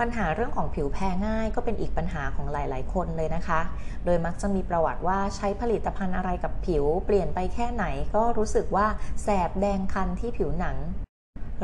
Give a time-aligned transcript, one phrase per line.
[0.00, 3.60] ปัญหาเรื่องของผิวแพ้ง่าย ก็เป็นอีกปัญหาของหลาย ๆ คนเลยนะคะ
[4.04, 7.84] โดยมักจะมีประวัติว่าใช้ผลิตภัณฑ์อะไรกับผิว เปลี่ยนไปแค่ไหน
[8.14, 8.86] ก็รู้สึกว่า
[9.22, 10.76] แสบแดงคันที่ผิวหนัง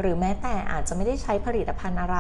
[0.01, 2.19] หรือแม้แต่อาจจะไม่ได้ใช้ผลิตภัณฑ์อะไร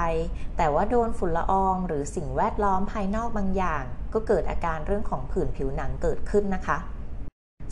[0.57, 3.83] แต่ว่าโดนฝุ่นละออง หรือสิ่งแวดล้อมภายนอกบางอย่าง
[4.15, 6.79] ก็เกิดอาการเรื่องของผื่นผิวหนังเกิดขึ้นนะคะ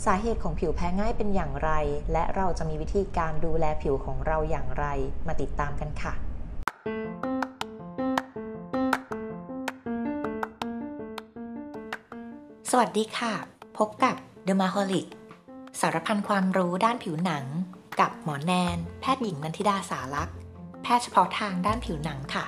[0.04, 1.70] สาเหตุของผิวแพ้ง่ายเป็นอย่างไร
[2.12, 4.86] และเราจะมีวิธีการดูแลผิวของเราอย่างไร
[5.26, 6.14] มาติดตามกันค่ะ
[12.80, 13.34] วัสดีค่ะ
[13.78, 15.06] พบกับ The m a h o l i c
[15.80, 17.44] สารพันความรู้ด้านผิวหนัง
[18.00, 20.36] กับหมอแนน แพทย์หญิงนันทิดาสารักษ์
[20.82, 22.44] แพทย์เฉพาะทางด้านผิวหนังค่ะ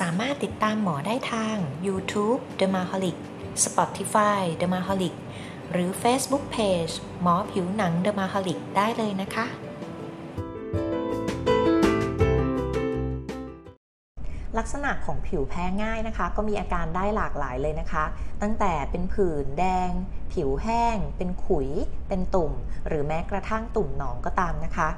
[0.00, 3.16] สามารถติดตามหมอได้ทาง YouTube The m a h o l i c
[3.64, 5.14] Spotify The m a h o l i c
[5.72, 9.48] หรือ Facebook Page หมอผิวหนัง The m a h o l i c ได้เลยนะคะ
[14.58, 18.04] ลักษณะของผิวแพ้ง่ายนะคะ ก็มีอาการได้หลากหลายเลยนะคะ
[18.42, 19.90] ตั้งแต่เป็นผื่นแดง
[20.32, 21.68] ผิวแห้ง เป็นขุย
[22.08, 22.52] เป็นตุ่ม
[22.88, 24.88] หรือแม้กระทั่งตุ่มหนองก็ตามนะคะ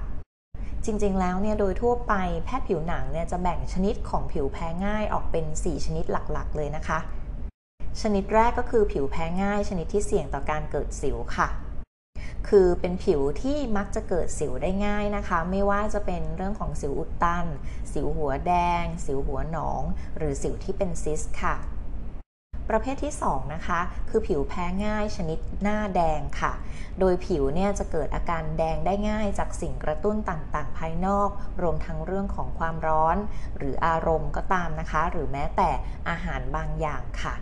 [0.84, 6.98] จริงๆแล้วเนี่ยโดยทั่วไปแพทย์ผิวหนังเนี่ยจะแบ่งชนิดของผิวแพ้ง่ายออกเป็น 4 ชนิดหลักๆ เลยนะคะ
[8.00, 11.48] ชนิดแรกก็คือผิวแพ้ง่าย ชนิดที่เสี่ยงต่อการเกิดสิวค่ะ
[12.48, 17.46] คือเป็นผิวที่มักจะเกิดสิวได้ง่ายนะคะ ไม่ว่าจะเป็นเรื่องของสิวอุดตัน
[17.92, 19.83] สิวหัวแดง สิวหัวหนอง
[20.16, 21.56] หรือสิวที่เป็นซิสค่ะ
[22.70, 23.80] ประเภทที่ 2 นะคะ
[24.11, 26.52] คือผิวแพ้ง่ายชนิดหน้าแดงค่ะ
[27.00, 31.28] โดยผิวเนี่ยจะเกิดอาการแดงได้ง่ายจากสิ่งกระตุ้นต่างๆ ภายนอก
[31.62, 33.16] รวมทั้งเรื่องของความร้อน
[33.58, 35.70] หรืออารมณ์ก็ตามนะคะ หรือแม้แต่
[36.08, 37.34] อาหารบางอย่างค่ะ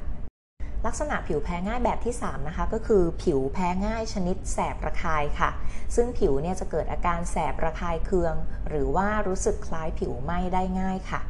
[0.87, 5.51] ลักษณะผิวแพ้ง่ายแบบที่ 3 นะคะ ก็คือผิวแพ้ง่ายชนิดแสบระคายค่ะ
[5.95, 8.35] ซึ่งผิวเนี่ยจะเกิดอาการแสบระคายเคือง
[8.69, 11.21] หรือว่ารู้สึกคล้ายผิวไหม้ได้ง่ายค่ะ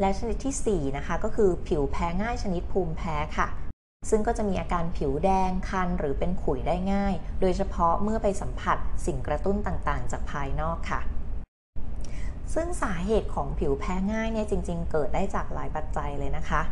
[0.00, 3.48] และชนิดที่ 4 นะคะ ก็คือผิวแพ้ง่ายชนิดภูมิแพ้ค่ะ
[4.10, 11.00] ซึ่งก็จะมีอาการผิวแดงคันหรือเป็นขุยได้ง่าย โดยเฉพาะเมื่อไปสัมผัสสิ่งกระตุ้นต่างๆ จากภายนอกค่ะ
[12.54, 16.62] ซึ่งสาเหตุของผิวแพ้ง่ายเนี่ยจริง ๆ เกิดได้จากหลายปัจจัยเลยนะคะ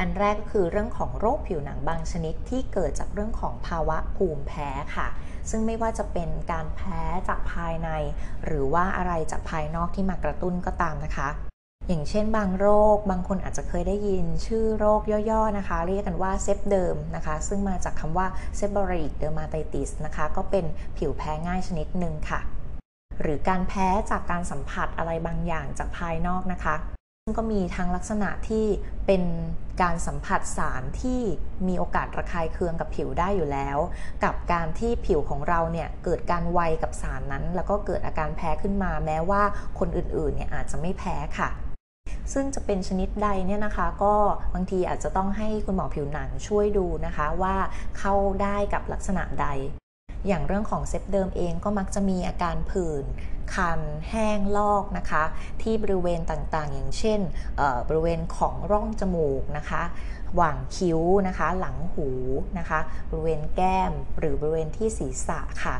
[0.00, 5.08] อันแรกก็คือเรื่องของโรคผิวหนังบางชนิดที่เกิดจากเรื่องของภาวะภูมิแพ้ค่ะ
[5.50, 7.90] ซึ่งไม่ว่าจะเป็นการแพ้จากภายใน
[8.44, 11.28] หรือว่าอะไรจากภายนอกที่มากระตุ้นก็ตามนะคะ
[11.88, 15.00] อย่างเช่นบางโรค บางคนอาจจะเคยได้ยินชื่อโรค
[15.30, 20.64] ย่อๆนะคะ เรียกกันว่า Seb Derm นะคะ ซึ่งมาจากคำว่า seborrheic dermatitis นะคะ ก็เป็น
[20.96, 22.40] ผิวแพ้ง่ายชนิดหนึ่งค่ะ
[23.20, 26.76] หรือการแพ้จากการสัมผัสอะไรบางอย่างจากภายนอกนะคะ
[27.36, 28.66] ก็มีทั้งลักษณะที่
[29.06, 29.22] เป็น
[29.82, 31.20] การสัมผัสสารที่
[31.68, 33.78] มีโอกาสระคายเคืองกับผิวได้อยู่แล้ว
[34.24, 39.42] กับการที่ผิวของเราเนี่ยเกิดการไวกับสารนั้น แล้วก็เกิดอาการแพ้ขึ้นมาแม้ว่า
[39.78, 41.50] คนอื่นๆเนี่ยอาจจะไม่แพ้ค่ะ
[42.32, 44.14] ซึ่งจะเป็นชนิดใดเนี่ยนะคะ ก็
[44.54, 47.56] บางทีอาจจะต้องให้คุณหมอผิวหนังช่วยดูนะคะว่า
[47.98, 49.46] เข้าได้กับลักษณะใด
[50.26, 53.04] อย่างเรื่องของเซฟเดิมเองก็มักจะมีอาการผื่น
[53.54, 53.80] คัน
[54.10, 55.24] แห้งลอกนะคะ
[55.62, 57.20] ที่บริเวณต่างๆ อย่างเช่น
[57.88, 59.82] บริเวณของร่องจมูกนะคะ
[60.36, 62.08] หว่างคิ้วนะคะ หลังหู
[62.58, 62.80] นะคะ
[63.10, 65.76] บริเวณแก้มหรือบริเวณที่ศีรษะค่ะ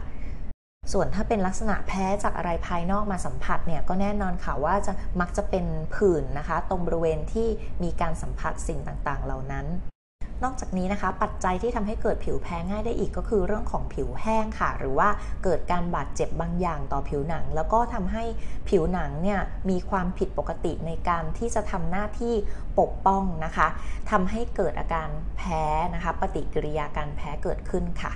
[0.92, 7.48] ส่วนถ้าเป็นลักษณะแพ้จากอะไรภายนอกมาสัมผัสเนี่ยก็แน่นอนค่ะว่าจะมักจะเป็นผื่นนะคะ ตรงบริเวณที่
[7.82, 9.66] มีการสัมผัสสิ่งต่างๆ เหล่านั้น
[10.44, 15.08] นอกจากนี้นะคะ ปัจจัยที่ทำให้เกิดผิวแพ้ง่ายได้อีกก็คือเรื่องของผิวแห้งค่ะ หรือว่า
[15.44, 18.24] เกิดการบาดเจ็บบางอย่างต่อผิวหนัง แล้วก็ทำให้
[18.68, 19.40] ผิวหนังเนี่ย
[19.70, 22.34] มีความผิดปกติในการที่จะทำหน้าที่
[22.80, 23.68] ปกป้องนะคะ
[24.10, 25.64] ทำให้เกิดอาการแพ้
[25.94, 28.12] นะคะ ปฏิกิริยาการแพ้เกิดขึ้นค่ะ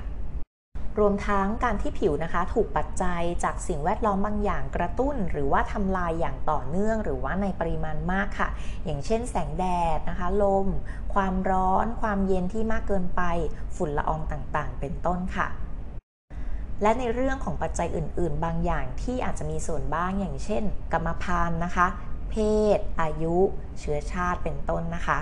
[0.99, 8.49] รวมทั้งการที่ผิวนะคะ ถูกปัจจัยจากสิ่งแวดล้อมบางอย่างกระตุ้น หรือว่าทำลายอย่างต่อเนื่อง หรือว่าในปริมาณมากค่ะ
[8.85, 9.65] อย่างเช่นแสงแด
[9.97, 10.69] ดนะคะ ลม
[11.15, 13.23] ความร้อน ความเย็นที่มากเกินไป
[13.77, 15.49] ฝุ่นละอองต่างๆ เป็นต้นค่ะ
[16.83, 21.87] และในเรื่องของปัจจัยอื่น ๆ บางอย่างที่อาจจะมีส่วนบ้างอย่างเช่น กรรมพันธุ์นะคะ
[22.31, 22.35] เพ
[22.77, 23.37] ศ อายุ
[23.81, 25.19] เชื้อชาติเป็นต้นนะคะ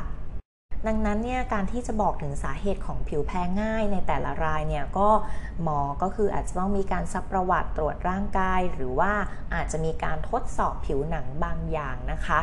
[0.87, 5.08] ดังนั้นเนี่ยการที่จะบอกถึงสาเหตุของผิวแพ้ง่ายในแต่ละรายเนี่ยก็
[5.62, 9.12] หมอก็คืออาจจะต้องมีการซักประวัติตรวจร่างกาย หรือว่า
[9.55, 12.40] อาจจะมีการทดสอบผิวหนังบางอย่างนะคะ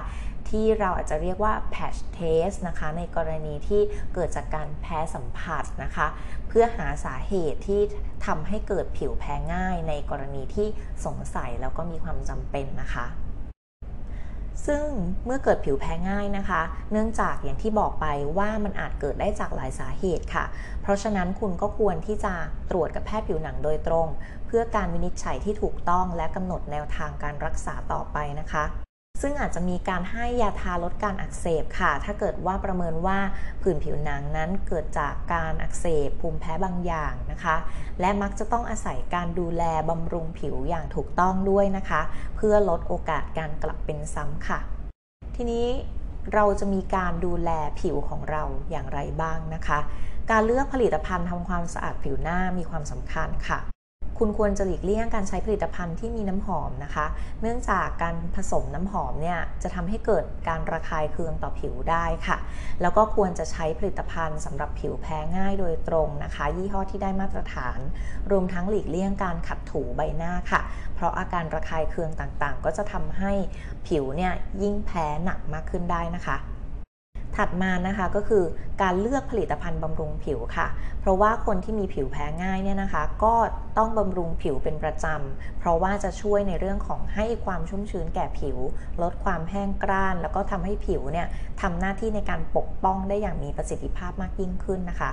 [0.49, 3.81] ที่เราอาจจะเรียกว่า patch test นะคะ ในกรณีที่
[4.13, 6.07] เกิดจากการแพ้สัมผัสนะคะ
[6.47, 7.81] เพื่อหาสาเหตุที่
[8.25, 10.67] ทำให้เกิดผิวแพ้ง่ายในกรณีที่
[11.05, 13.07] สงสัยแล้วก็มีความจำเป็นนะคะ
[14.67, 14.85] ซึ่ง
[15.25, 16.61] เมื่อเกิดผิวแพ้ง่ายนะคะ
[16.91, 18.05] เนื่องจากอย่างที่บอกไป
[18.37, 20.45] ว่ามันอาจเกิดได้จากหลายสาเหตุค่ะ
[20.81, 22.33] เพราะฉะนั้นคุณก็ควรที่จะ
[22.71, 24.07] ตรวจกับแพทย์ผิวหนังโดยตรง
[24.47, 28.88] เพื่อการวินิจฉัยที่ถูกต้องและกำหนดแนวทางการรักษาต่อไปนะคะ
[29.21, 33.19] ซึ่งอาจจะมีการให้ยาทาลดการอักเสบค่ะ ถ้าเกิดว่าประเมินว่า
[33.61, 37.55] ผื่นผิวหนังนั้นเกิดจากการอักเสบภูมิแพ้บางอย่างนะคะ
[37.99, 42.01] และมักจะต้องอาศัยการดูแลบำรุงผิวอย่างถูกต้องด้วยนะคะ
[42.35, 44.59] เพื่อลดโอกาสการกลับเป็นซ้ำค่ะ
[45.35, 45.67] ทีนี้
[46.33, 47.49] เราจะมีการดูแล
[47.79, 49.79] ผิวของเราอย่างไรบ้างนะคะ
[50.31, 53.59] การเลือกผลิตภัณฑ์ทำความสะอาดผิวหน้ามีความสำคัญค่ะ
[54.23, 57.05] คุณควรจะหลีกเลี่ยงการใช้ผลิตภัณฑ์ที่มีน้ำหอมนะคะ
[57.41, 62.37] เนื่องจากการผสมน้ำหอมเนี่ยจะทำให้เกิดการระคายเคืองต่อผิวได้ค่ะ
[62.81, 67.79] แล้วก็ควรจะใช้ผลิตภัณฑ์สำหรับผิวแพ้ง่ายโดยตรงนะคะ ยี่ห้อที่ได้มาตรฐาน
[68.31, 70.61] รวมทั้งหลีกเลี่ยงการขัดถูใบหน้าค่ะ
[70.95, 73.31] เพราะอาการระคายเคืองต่างๆ ก็จะทำให้
[73.87, 76.37] ผิวเนี่ยยิ่งแพ้หนักมากขึ้นได้นะคะ
[77.39, 78.43] ถัดมานะคะก็คือ
[78.81, 80.67] การเลือกผลิตภัณฑ์บำรุงผิวค่ะ
[81.01, 83.33] เพราะว่าคนที่มีผิวแพ้ง่ายเนี่ยนะคะ ก็
[83.77, 88.57] ต้องบำรุงผิวเป็นประจำ เพราะว่าจะช่วยในเรื่องของให้ความชุ่มชื้นแก่ผิว
[89.01, 91.27] ลดความแห้งกร้าน แล้วก็ทำให้ผิวเนี่ย
[91.61, 95.11] ทำหน้าที่ในการปกป้องได้อย่างมีประสิทธิภาพมากยิ่งขึ้นนะคะ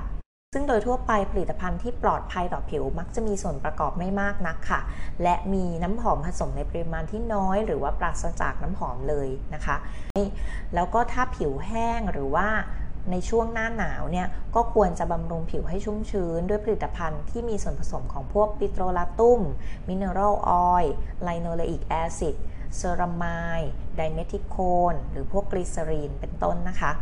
[0.59, 4.81] ซึ่งโดยทั่วไปผลิตภัณฑ์ที่ปลอดภัยต่อผิวมักจะมีส่วนประกอบไม่มากนักค่ะ
[5.23, 9.77] และมีน้ำหอมผสมในปริมาณที่น้อย หรือว่าปราศจากน้ำหอมเลยนะคะ
[10.75, 12.49] แล้วก็ถ้าผิวแห้งหรือว่า
[13.11, 19.41] ในช่วงหน้าหนาวเนี่ยก็ควรจะบำรุงผิวให้ชุ่มชื้น ด้วยผลิตภัณฑ์ที่มีส่วนผสมของพวก petrolatum
[19.89, 22.35] mineral oil linoleic acid
[22.77, 26.93] ceramide dimethicone หรือพวกกลีเซอรีนเป็นต้นนะคะ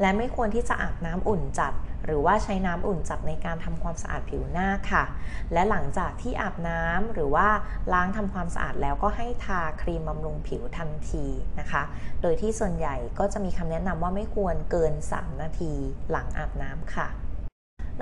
[0.00, 1.74] และไม่ควรที่จะอาบน้ำอุ่นจัด
[2.06, 5.04] หรือว่าใช้น้ำอุ่นจัดในการทำความสะอาดผิวหน้าค่ะ
[5.52, 7.48] และหลังจากที่อาบน้ำหรือว่า
[7.92, 11.26] ล้างทำความสะอาดแล้วก็ให้ทาครีมบำรุงผิวทันที
[11.60, 11.82] นะคะ
[12.22, 15.72] โดยที่ส่วนใหญ่ก็จะมีคำแนะนำว่าไม่ควรเกิน 3 นาที
[16.10, 17.08] หลังอาบน้ำค่ะ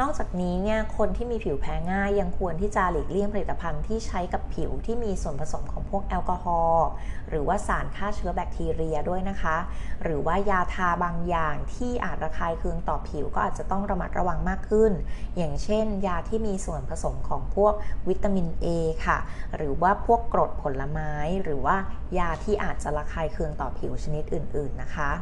[0.01, 6.89] นอกจากนี้เนี่ยคนที่มีผิวแพ้ง่ายยังควรที่จะหลีกเลี่ยงผลิตภัณฑ์ที่ใช้กับผิวที่มีส่วนผสมของพวกแอลกอฮอล์
[7.29, 9.57] หรือว่าสารฆ่าเชื้อแบคทีเรียด้วยนะคะ
[10.03, 14.93] หรือว่ายาทาบางอย่างที่อาจระคายเคืองต่อผิวก็อาจจะต้องระมัดระวังมากขึ้น
[15.37, 17.75] อย่างเช่น ยาที่มีส่วนผสมของพวก
[18.09, 18.67] วิตามิน A
[19.07, 19.19] ค่ะ
[19.57, 21.13] หรือว่าพวกกรดผลไม้
[21.43, 21.77] หรือว่า
[22.19, 25.13] ยาที่อาจจะระคายเคืองต่อผิวชนิดอื่น ๆ นะคะ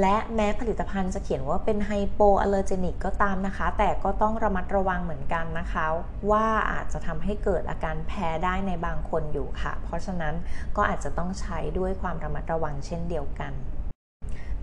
[0.00, 5.86] และแม้ผลิตภัณฑ์จะเขียนว่าเป็นไฮโปอัลเลอร์เจนิกก็ตามนะคะ แต่ก็ต้องระมัดระวังเหมือนกันนะคะ
[6.30, 10.34] ว่าอาจจะทำให้เกิดอาการแพ้ได้ในบางคนอยู่ค่ะ เพราะฉะนั้น
[10.76, 13.54] ก็อาจจะต้องใช้ด้วยความระมัดระวังเช่นเดียวกัน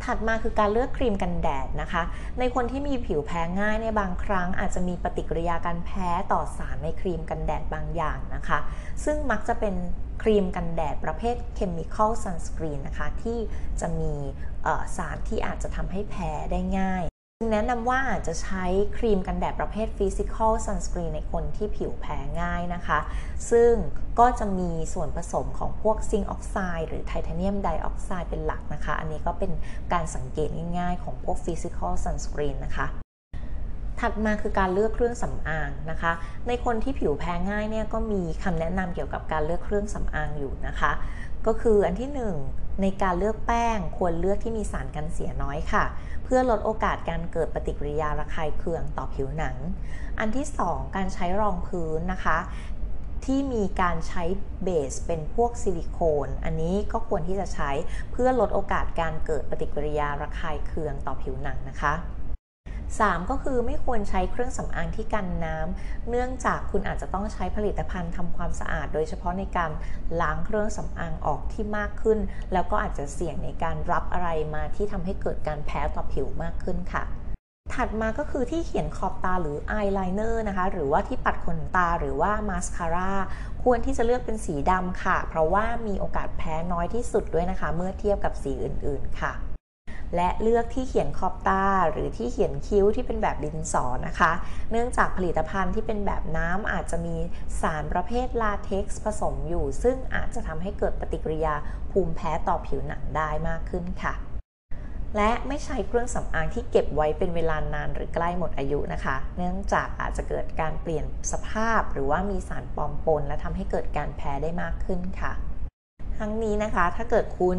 [0.04, 2.04] ถัดมาคือการเลือกครีมกันแดดนะคะ
[2.40, 8.60] ในคนที่มีผิวแพ้ง่ายในบางครั้ง อาจจะมีปฏิกิริยาการแพ้ต่อสารในครีมกันแดดบางอย่างนะคะ
[9.04, 9.76] ซึ่งมักจะเป็น
[10.22, 13.40] ครีมกันแดดประเภท chemical sunscreen นะคะที่
[13.82, 14.14] จะมี
[14.98, 17.04] สารที่อาจจะทำให้แพ้ได้ง่าย
[17.52, 18.66] แนะนำว่าจจะใช้
[18.98, 23.00] ครีมกันแดดประเภท Physical Sunscreen ในคนที่ผิวแพ้ง่ายนะคะ
[23.52, 23.74] ซึ่ง
[24.20, 29.52] ก็จะมีส่วนผสมของพวกซิงค์ออกไซด์หรือไทเทเนียมไดออกไซด์เป็นหลักนะคะ อันนี้ก็เป็น
[29.94, 32.88] การสังเกตง่ายๆของพวก Physical Sunscreen นะคะ
[34.02, 36.12] ถัดมาคือการเลือกเครื่องสำอางนะคะ
[36.48, 40.92] ในคนที่ผิวแพ้ง่ายเนี่ยก็มีคำแนะนำเกี่ยวกับการเลือกเครื่องสำอางอยู่นะคะ
[41.48, 42.10] ก็คืออันที่
[42.46, 45.84] 1 ในการเลือกแป้งควรเลือกที่มีสารกันเสียน้อยค่ะ
[46.24, 49.56] เพื่อลดโอกาสการเกิดปฏิกิริยาระคายเคืองต่อผิวหนัง
[50.20, 52.38] อันที่ 2 การใช้รองพื้นนะคะ
[53.26, 54.24] ที่มีการใช้
[54.64, 57.72] เบสเป็นพวกซิลิโคน อันนี้ก็ควรที่จะใช้
[58.12, 61.94] เพื่อลดโอกาสการเกิดปฏิกิริยาระคายเคืองต่อผิวหนังนะคะ
[63.00, 69.72] 3 ก็คือไม่ควรใช้เครื่องสำอางที่กันน้ำเนื่องจากคุณอาจจะต้องใช้ผลิตภัณฑ์ทำความสะอาด โดยเฉพาะในการ
[70.22, 72.20] ล้างเครื่องสำอางออกที่มากขึ้น
[72.54, 77.06] แล้วก็อาจจะเสี่ยงในการรับอะไรมาที่ทำให้เกิดการแพ้ต่อผิวมากขึ้นค่ะ
[77.74, 83.14] ถัดมาก็คือที่เขียนขอบตาหรืออายไลเนอร์นะคะ หรือว่าที่ปัดขนตาหรือว่ามาสคาร่า
[83.64, 89.51] ควรที่จะเลือกเป็นสีดำค่ะ เพราะว่ามีโอกาสแพ้น้อยที่สุดด้วยนะคะ เมื่อเทียบกับสีอื่นๆค่ะ
[90.16, 94.32] และเลือกที่เขียนขอบตา หรือที่เขียนคิ้วที่เป็นแบบดินสอนะคะ
[94.72, 97.16] เนื่องจากผลิตภัณฑ์ที่เป็นแบบน้ำอาจจะมี
[97.62, 101.56] สารประเภทลาเท็กซ์ผสมอยู่ ซึ่งอาจจะทำให้เกิดปฏิกิริยา
[101.92, 104.16] ภูมิแพ้ต่อผิวหนังได้มากขึ้นค่ะ
[105.18, 115.32] และไม่ใช้เครื่องสำอางที่เก็บไว้เป็นเวลานานหรือใกล้หมดอายุนะคะ เนื่องจากอาจจะเกิดการเปลี่ยนสภาพ หรือว่ามีสารปลอมปน และทำให้เกิดการแพ้ได้มากขึ้นค่ะ
[116.20, 117.58] ทั้งนี้นะคะถ้าเกิดคุณ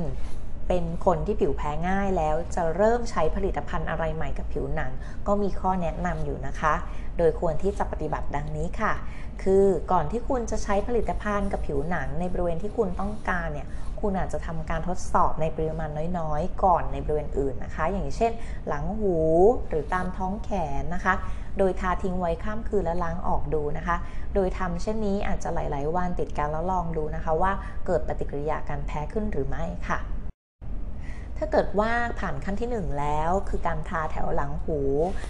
[0.74, 4.92] เป็นคนที่ผิวแพ้ง่ายแล้วจะเริ่มใช้ผลิตภัณฑ์อะไรใหม่กับผิวหนัง
[5.26, 6.74] ก็มีข้อแนะนำอยู่นะคะ
[7.18, 8.92] โดยควรที่จะปฏิบัติดังนี้ค่ะ
[9.42, 13.68] คือก่อนที่คุณจะใช้ผลิตภัณฑ์กับผิวหนัง ในบริเวณที่คุณต้องการเนี่ย
[14.00, 18.32] คุณอาจจะทำการทดสอบในปริมาณน้อยๆ ก่อนในบริเวณอื่นนะคะ อย่างเช่น
[18.68, 19.16] หลังหู
[19.68, 20.50] หรือตามท้องแข
[20.80, 21.14] นนะคะ
[21.58, 23.96] โดยทาทิ้งไว้ข้ามคืนและล้างออกดูนะคะ
[24.34, 27.52] โดยทำเช่นนี้อาจจะหลาย ๆ วันติดกันแล้วลองดูนะคะ ว่า
[27.86, 30.00] เกิดปฏิกิริยาการแพ้ขึ้นหรือไม่ค่ะ
[31.38, 34.80] ถ้าเกิดว่าผ่านขั้นที่ 1 แล้ว คือการทาแถวหลังหู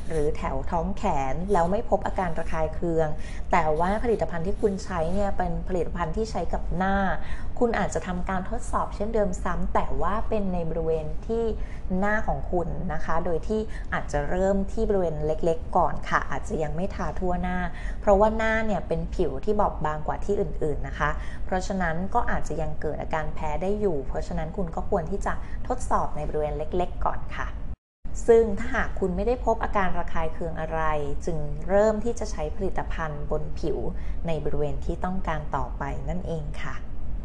[0.09, 3.09] หรือแถวท้องแขนแล้วไม่พบอาการระคายเคือง
[3.53, 6.97] แต่ว่าผลิตภัณฑ์ที่คุณใช้เนี่ยเป็นผลิตภัณฑ์ที่ใช้กับหน้า
[7.65, 11.45] คุณอาจจะทำการทดสอบเช่นเดิมซ้ำแต่ว่าเป็นในบริเวณที่
[11.99, 13.61] หน้าของคุณนะคะ โดยที่
[13.93, 17.59] อาจจะเริ่มที่บริเวณเล็กๆ ก่อนค่ะ อาจจะยังไม่ทาทั่วหน้า
[18.01, 21.11] เพราะว่าหน้าเนี่ยเป็นผิวที่บอบบางกว่าที่อื่นๆนะคะ
[21.45, 25.33] เพราะฉะนั้นก็อาจจะยังเกิดอาการแพ้ได้อยู่ เพราะฉะนั้นคุณก็ควรที่จะ
[25.69, 27.47] ทดสอบในบริเวณเล็ก ๆ ก่อนค่ะ
[28.27, 30.81] ซึ่งถ้าหากคุณไม่ได้พบอาการระคายเคืองอะไร
[31.27, 31.39] จึง
[31.69, 33.79] เริ่มที่จะใช้ผลิตภัณฑ์บนผิว
[34.27, 36.77] ในบริเวณที่ต้องการต่อไปนั่นเองค่ะ